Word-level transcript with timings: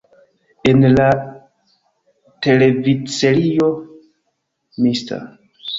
En 0.69 0.85
la 0.93 1.05
televidserio 2.47 3.73
"Mr. 4.77 5.25